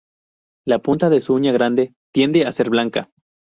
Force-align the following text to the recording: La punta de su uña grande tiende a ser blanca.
La 0.65 0.79
punta 0.79 1.09
de 1.11 1.21
su 1.21 1.35
uña 1.35 1.51
grande 1.51 1.93
tiende 2.11 2.47
a 2.47 2.51
ser 2.51 2.71
blanca. 2.71 3.11